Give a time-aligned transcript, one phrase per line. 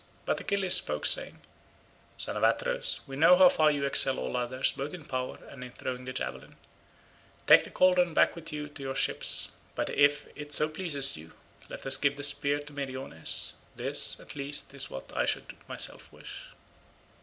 [0.25, 1.41] But Achilles spoke saying,
[2.17, 5.63] "Son of Atreus, we know how far you excel all others both in power and
[5.63, 6.55] in throwing the javelin;
[7.45, 11.33] take the cauldron back with you to your ships, but if it so please you,
[11.69, 16.11] let us give the spear to Meriones; this at least is what I should myself
[16.11, 16.45] wish."